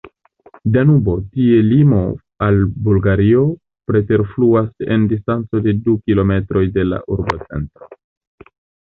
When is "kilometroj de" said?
6.07-6.87